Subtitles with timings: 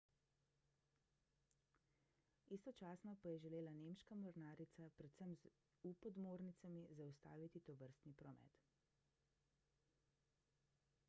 [2.49, 5.47] istočasno pa je želela nemška mornarica predvsem z
[5.91, 8.61] u-podmornicami zaustaviti tovrstni promet